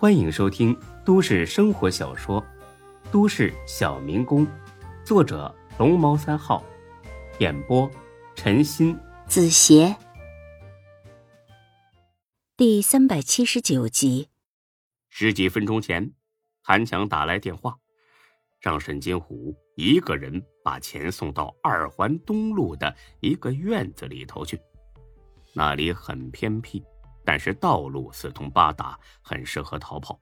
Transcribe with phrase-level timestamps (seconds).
[0.00, 0.74] 欢迎收听
[1.04, 2.40] 都市生活小说
[3.12, 4.46] 《都市小民工》，
[5.04, 6.64] 作者龙猫三号，
[7.38, 7.86] 演播
[8.34, 9.94] 陈鑫、子邪，
[12.56, 14.30] 第三百七十九集。
[15.10, 16.14] 十几分钟前，
[16.62, 17.76] 韩强打来电话，
[18.58, 24.58] 让沈金虎一个人把钱送到二环东路的一个院子里头去，
[25.52, 26.82] 那里很偏僻。
[27.24, 30.20] 但是道路四通八达，很适合逃跑。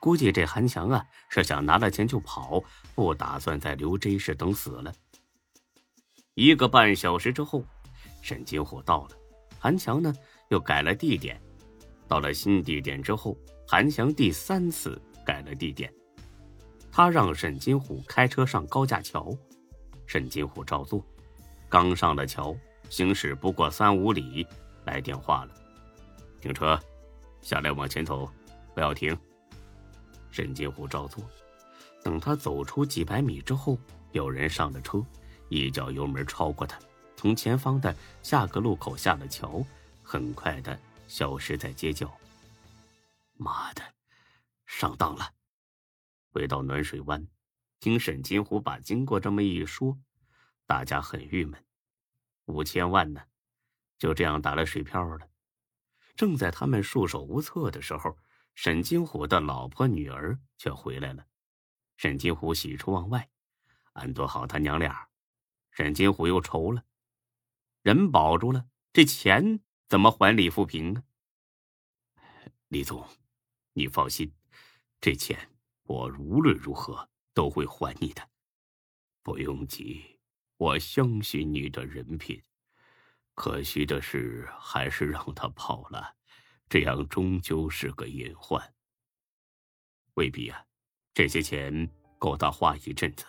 [0.00, 2.62] 估计这韩强啊是想拿了钱就跑，
[2.94, 4.92] 不打算在刘真市等死了。
[6.34, 7.64] 一个半小时之后，
[8.20, 9.16] 沈金虎到了，
[9.58, 10.12] 韩强呢
[10.50, 11.40] 又改了地点。
[12.06, 13.34] 到了新地点之后，
[13.66, 15.90] 韩强第三次改了地点。
[16.92, 19.34] 他让沈金虎开车上高架桥，
[20.06, 21.02] 沈金虎照做。
[21.68, 22.54] 刚上了桥，
[22.90, 24.46] 行驶不过三五里，
[24.84, 25.54] 来电话了。
[26.44, 26.78] 停车，
[27.40, 28.30] 下来往前走，
[28.74, 29.18] 不要停。
[30.30, 31.24] 沈金虎照做。
[32.02, 33.78] 等他走出几百米之后，
[34.12, 35.02] 有人上了车，
[35.48, 36.78] 一脚油门超过他，
[37.16, 39.64] 从前方的下个路口下了桥，
[40.02, 40.78] 很快的
[41.08, 42.14] 消失在街角。
[43.38, 43.82] 妈的，
[44.66, 45.26] 上当了！
[46.30, 47.26] 回到暖水湾，
[47.80, 49.96] 听沈金虎把经过这么一说，
[50.66, 51.58] 大家很郁闷。
[52.44, 53.22] 五千万呢，
[53.96, 55.26] 就这样打了水漂了。
[56.16, 58.16] 正在他们束手无策的时候，
[58.54, 61.26] 沈金虎的老婆女儿却回来了。
[61.96, 63.28] 沈金虎喜出望外，
[63.92, 65.08] 安顿好他娘俩，
[65.70, 66.84] 沈金虎又愁了：
[67.82, 71.02] 人保住了，这钱怎么还李富平啊？
[72.68, 73.08] 李总，
[73.72, 74.32] 你放心，
[75.00, 75.50] 这钱
[75.82, 78.30] 我无论如何都会还你的，
[79.22, 80.18] 不用急，
[80.56, 82.40] 我相信你的人品。
[83.34, 86.14] 可惜的是，还是让他跑了，
[86.68, 88.72] 这样终究是个隐患。
[90.14, 90.64] 未必啊，
[91.12, 93.26] 这些钱够他花一阵子。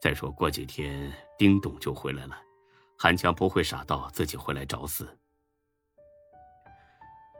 [0.00, 2.38] 再说过几天，丁董就回来了，
[2.98, 5.18] 韩强不会傻到自己回来找死。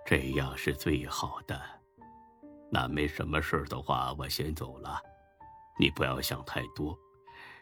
[0.06, 1.60] 这样是最好的。
[2.72, 5.00] 那没什么事的话，我先走了。
[5.78, 6.98] 你不要想太多，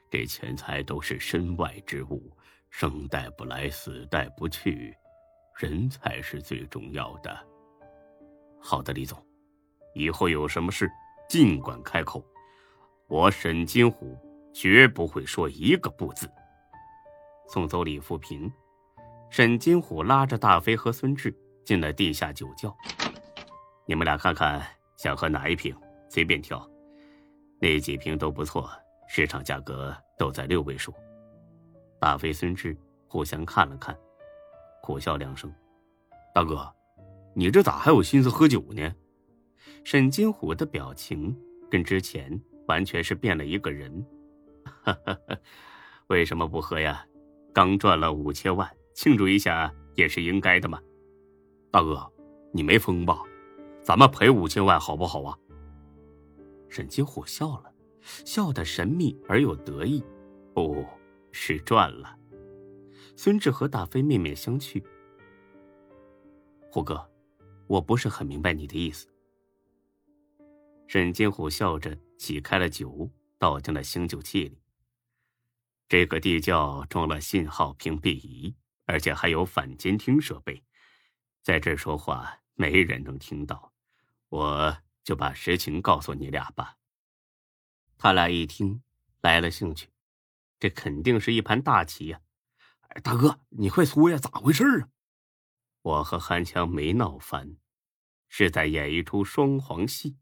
[0.09, 2.33] 这钱财都是身外之物。
[2.79, 4.95] 生带不来，死带不去，
[5.57, 7.35] 人才是最重要的。
[8.61, 9.19] 好的，李总，
[9.95, 10.87] 以后有什么事
[11.27, 12.23] 尽管开口，
[13.09, 14.15] 我沈金虎
[14.53, 16.31] 绝不会说一个不字。
[17.49, 18.53] 送走李富平，
[19.31, 21.35] 沈金虎拉着大飞和孙志
[21.65, 22.77] 进了地下酒窖。
[23.87, 24.63] 你们俩看看，
[24.99, 25.75] 想喝哪一瓶，
[26.11, 26.63] 随便挑，
[27.59, 28.71] 那几瓶都不错，
[29.09, 30.93] 市场价格都在六位数。
[31.99, 32.77] 大飞、孙志
[33.09, 33.97] 互相看了看，
[34.83, 35.53] 苦笑两声
[36.35, 36.71] ：“大哥，
[37.35, 38.95] 你这咋还有心思喝酒呢？”
[39.83, 41.37] 沈金虎的表情
[41.71, 44.05] 跟之前完全是变了一个人。
[46.09, 47.05] 为什么不喝呀？
[47.53, 50.81] 刚赚了五千万，庆祝一下也是应该的嘛。
[51.71, 52.07] 大哥，
[52.53, 53.23] 你没疯吧？
[53.83, 55.37] 咱们赔五千万好不好啊？
[56.69, 60.05] 沈金虎笑了，笑得神秘而又得意。
[60.53, 60.85] 不。
[61.39, 62.19] 是赚了。
[63.15, 64.83] 孙志和大飞面面相觑。
[66.73, 67.09] 虎哥，
[67.67, 69.07] 我不是很明白你的意思。
[70.89, 74.59] 沈金虎笑着挤开了酒，倒进了醒酒器里。
[75.89, 80.65] 这个地窖装了信号屏蔽仪，而且还有反监听设备，
[81.43, 83.75] 在这说话没人能听到。
[84.31, 86.79] 我就把实情告诉你俩吧。
[87.99, 88.83] 他俩一听，
[89.21, 89.87] 来了兴趣。
[90.59, 92.21] 这肯定是一盘大棋呀！
[93.03, 94.89] 大哥，你快说呀，咋回事啊？
[95.83, 97.57] 我和韩强没闹翻，
[98.29, 100.17] 是在演一出双簧戏。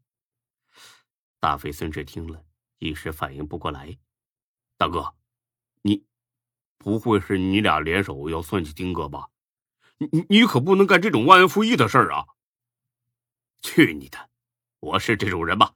[1.39, 2.43] 大飞、孙志听了
[2.79, 3.97] 一时反应不过来。
[4.77, 5.15] 大哥，
[5.83, 6.05] 你
[6.77, 9.29] 不会是你俩联手要算计丁哥吧？
[9.97, 12.25] 你你你可不能干这种忘恩负义的事儿啊！
[13.61, 14.29] 去你的！
[14.81, 15.75] 我是这种人吗？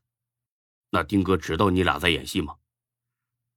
[0.89, 2.57] 那丁哥知道你俩在演戏吗？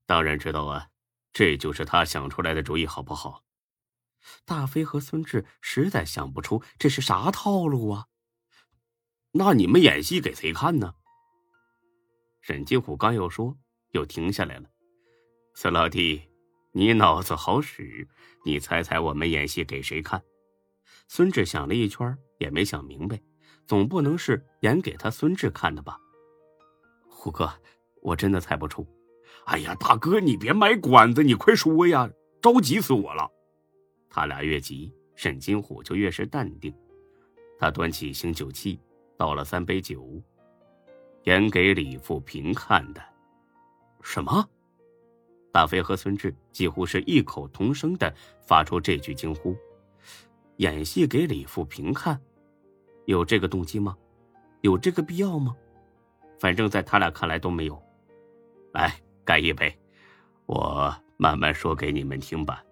[0.07, 0.91] 当然知道啊。
[1.33, 3.45] 这就是他想出来的主意，好不好？
[4.45, 8.07] 大飞和孙志实在想不出这是啥套路啊！
[9.33, 10.95] 那你们演戏给谁看呢？
[12.41, 13.57] 沈金虎刚要说，
[13.93, 14.71] 又停下来了。
[15.55, 16.23] 孙老弟，
[16.73, 18.09] 你脑子好使，
[18.45, 20.23] 你猜猜我们演戏给谁看？
[21.09, 23.21] 孙志想了一圈，也没想明白，
[23.67, 25.99] 总不能是演给他孙志看的吧？
[27.09, 27.53] 虎哥，
[28.03, 28.87] 我真的猜不出。
[29.47, 32.09] 哎呀，大哥，你别卖关子，你快说呀！
[32.41, 33.31] 着急死我了。
[34.09, 36.75] 他俩越急，沈金虎就越是淡定。
[37.59, 38.81] 他端起醒酒器，
[39.17, 40.21] 倒了三杯酒，
[41.25, 43.03] 演给李富平看的。
[44.01, 44.49] 什么？
[45.53, 49.55] 大飞和孙志几乎是异口同声的发出这句惊呼
[50.57, 52.21] ：“演戏给李富平看，
[53.05, 53.97] 有这个动机吗？
[54.63, 55.55] 有这个必要吗？
[56.39, 57.81] 反正在他俩看来都没有。
[58.73, 59.77] 来，干一杯，
[60.47, 62.65] 我慢慢说给你们听吧。”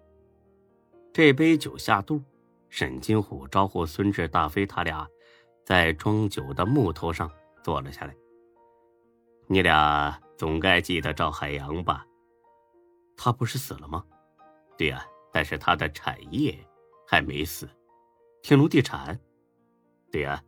[1.13, 2.21] 这杯酒下肚，
[2.69, 5.07] 沈金虎招呼孙志、大飞他俩
[5.65, 7.29] 在装酒的木头上
[7.63, 8.15] 坐了下来。
[9.47, 12.05] 你俩总该记得赵海洋吧？
[13.17, 14.05] 他不是死了吗？
[14.77, 16.57] 对呀，但是他的产业
[17.05, 17.69] 还没死，
[18.41, 19.19] 天龙地产。
[20.09, 20.41] 对呀，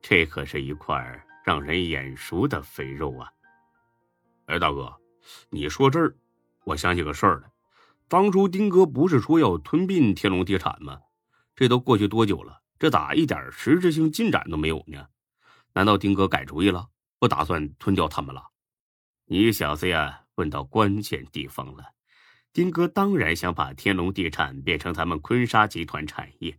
[0.00, 3.30] 这可是一块让人眼熟的肥肉啊！
[4.46, 4.90] 哎，大哥，
[5.50, 6.16] 你说这儿，
[6.64, 7.50] 我想起个事儿来。
[8.08, 11.00] 当初丁哥不是说要吞并天龙地产吗？
[11.54, 12.62] 这都过去多久了？
[12.78, 15.08] 这咋一点实质性进展都没有呢？
[15.74, 16.88] 难道丁哥改主意了，
[17.18, 18.42] 不打算吞掉他们了？
[19.26, 21.84] 你小子呀，问到关键地方了。
[22.52, 26.58] 丁哥当然想把天龙地产变成咱们坤沙集团产业，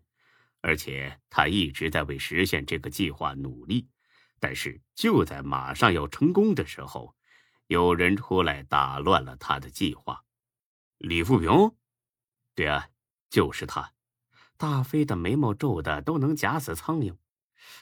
[0.62, 3.88] 而且他一直在为实现这个计划努力。
[4.39, 7.15] 但是就在马上要成功的时候，
[7.69, 10.24] 有人出来打乱了他的计划。
[10.98, 11.71] 李富平，
[12.56, 12.89] 对啊，
[13.30, 13.94] 就是他。
[14.57, 17.16] 大飞的眉毛皱的都能夹死苍蝇。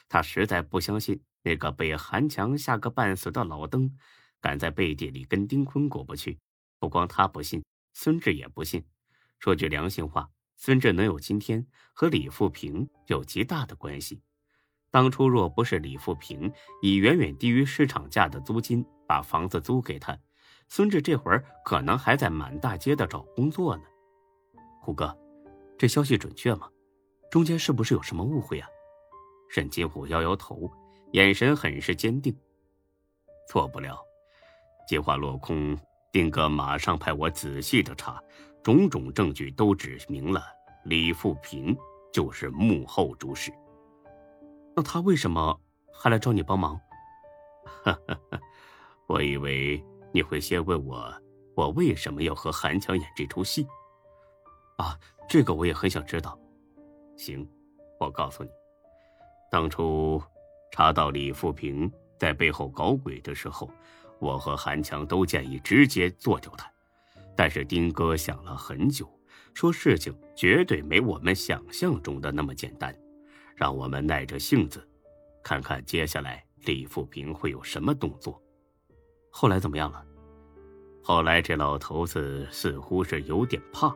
[0.06, 3.96] 他实在不相信那个被韩强吓个半死的老登，
[4.42, 6.38] 敢在背地里跟丁坤过不去。
[6.78, 7.64] 不光他不信。
[7.94, 8.84] 孙志也不信。
[9.38, 14.20] 说句良心话，孙志能有今天，和李富平有极大的关系。
[14.90, 16.52] 当初若不是李富平
[16.82, 20.16] 以远远低于市场价的租金把房子租给他，
[20.68, 23.82] 孙志这会儿可能还在满大街的找工作呢。
[24.82, 25.16] 虎哥，
[25.78, 26.68] 这消息准确吗？
[27.30, 28.68] 中间是不是有什么误会啊？
[29.48, 30.70] 沈金虎摇摇头，
[31.12, 32.36] 眼神很是坚定。
[33.48, 33.98] 错不了，
[34.86, 35.76] 计划落空。
[36.10, 38.22] 丁哥马上派我仔细的查，
[38.62, 40.42] 种种证据都指明了
[40.84, 41.76] 李富平
[42.12, 43.52] 就是幕后主使。
[44.74, 45.60] 那他为什么
[45.92, 46.80] 还来找你帮忙？
[47.84, 48.40] 哈哈哈，
[49.08, 49.82] 我以为
[50.12, 51.10] 你会先问我，
[51.56, 53.66] 我为什么要和韩强演这出戏。
[54.76, 54.96] 啊，
[55.26, 56.38] 这个我也很想知道。
[57.16, 57.48] 行，
[57.98, 58.50] 我告诉你，
[59.50, 60.22] 当初
[60.70, 63.68] 查到李富平在背后搞鬼的时候。
[64.20, 66.68] 我和韩强都建议直接做掉他，
[67.36, 69.08] 但是丁哥想了很久，
[69.54, 72.92] 说事情绝对没我们想象中的那么简单，
[73.54, 74.84] 让我们耐着性子，
[75.40, 78.42] 看看接下来李富平会有什么动作。
[79.30, 80.04] 后来怎么样了？
[81.02, 83.94] 后来这老头子似乎是有点怕，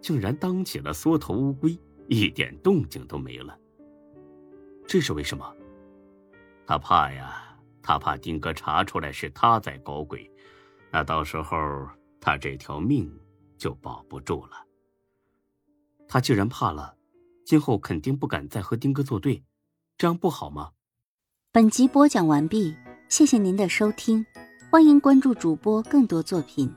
[0.00, 1.78] 竟然当起了缩头乌龟，
[2.08, 3.58] 一点动静都没了。
[4.86, 5.54] 这是为什么？
[6.66, 7.46] 他怕呀。
[7.82, 10.30] 他怕丁哥查出来是他在搞鬼，
[10.92, 11.56] 那到时候
[12.20, 13.10] 他这条命
[13.56, 14.52] 就保不住了。
[16.06, 16.94] 他既然怕了，
[17.46, 19.42] 今后肯定不敢再和丁哥作对，
[19.96, 20.72] 这样不好吗？
[21.50, 22.76] 本集播讲完毕，
[23.08, 24.24] 谢谢您的收听，
[24.70, 26.72] 欢迎关注主播更多作品。